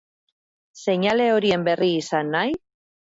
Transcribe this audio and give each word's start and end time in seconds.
Seinale 0.85 1.27
horien 1.33 1.65
berri 1.67 1.91
izan 1.99 2.33
nahi? 2.37 2.57